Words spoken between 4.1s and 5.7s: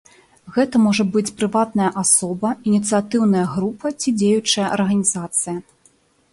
дзеючая арганізацыя.